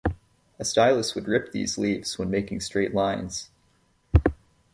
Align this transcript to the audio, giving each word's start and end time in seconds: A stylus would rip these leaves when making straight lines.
A 0.57 0.65
stylus 0.65 1.13
would 1.13 1.27
rip 1.27 1.51
these 1.51 1.77
leaves 1.77 2.17
when 2.17 2.31
making 2.31 2.61
straight 2.61 2.95
lines. 2.95 3.51